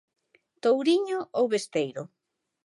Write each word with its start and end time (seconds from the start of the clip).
Touriño 0.63 1.19
ou 1.39 1.45
Besteiro? 1.53 2.03